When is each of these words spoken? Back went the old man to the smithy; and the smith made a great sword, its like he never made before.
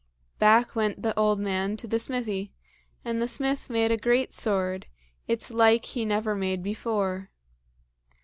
Back 0.39 0.75
went 0.75 1.03
the 1.03 1.15
old 1.15 1.39
man 1.39 1.77
to 1.77 1.87
the 1.87 1.99
smithy; 1.99 2.55
and 3.05 3.21
the 3.21 3.27
smith 3.27 3.69
made 3.69 3.91
a 3.91 3.97
great 3.97 4.33
sword, 4.33 4.87
its 5.27 5.51
like 5.51 5.85
he 5.85 6.05
never 6.05 6.33
made 6.33 6.63
before. 6.63 7.29